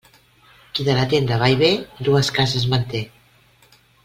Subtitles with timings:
[0.77, 1.69] Qui de la tenda va i ve,
[2.09, 3.05] dues cases manté.